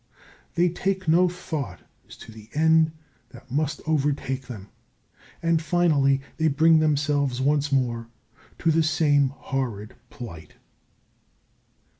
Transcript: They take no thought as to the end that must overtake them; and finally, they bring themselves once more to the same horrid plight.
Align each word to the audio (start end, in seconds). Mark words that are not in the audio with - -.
They 0.55 0.69
take 0.69 1.07
no 1.07 1.29
thought 1.29 1.81
as 2.09 2.17
to 2.17 2.31
the 2.31 2.49
end 2.55 2.91
that 3.29 3.51
must 3.51 3.81
overtake 3.85 4.47
them; 4.47 4.69
and 5.43 5.61
finally, 5.61 6.21
they 6.37 6.47
bring 6.47 6.79
themselves 6.79 7.39
once 7.39 7.71
more 7.71 8.07
to 8.57 8.71
the 8.71 8.81
same 8.81 9.29
horrid 9.29 9.93
plight. 10.09 10.55